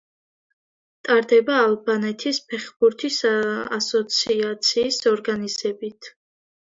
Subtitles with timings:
[1.09, 3.17] ტარდება ალბანეთის ფეხბურთის
[3.79, 6.11] ასოციაციის ორგანიზებით.